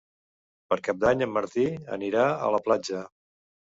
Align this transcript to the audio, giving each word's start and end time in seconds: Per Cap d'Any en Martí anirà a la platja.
Per 0.71 0.77
Cap 0.87 0.99
d'Any 1.03 1.21
en 1.27 1.31
Martí 1.35 1.67
anirà 1.99 2.25
a 2.49 2.51
la 2.57 2.63
platja. 2.69 3.07